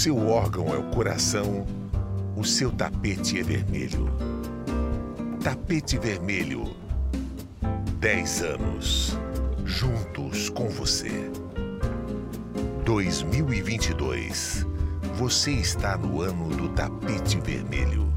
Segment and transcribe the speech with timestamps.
[0.00, 1.66] seu órgão é o coração,
[2.34, 4.08] o seu tapete é vermelho.
[5.44, 6.74] Tapete Vermelho.
[7.98, 9.18] 10 anos.
[9.66, 11.30] Juntos com você.
[12.86, 14.66] 2022.
[15.16, 18.08] Você está no ano do tapete vermelho.